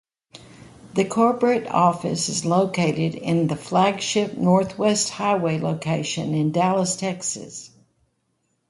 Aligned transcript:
The 0.95 1.05
corporate 1.05 1.67
office 1.67 2.27
is 2.27 2.43
located 2.43 3.13
in 3.13 3.45
the 3.45 3.55
flagship 3.55 4.35
Northwest 4.35 5.11
Highway 5.11 5.59
location 5.59 6.33
in 6.33 6.51
Dallas, 6.51 6.95
Texas. 6.95 7.69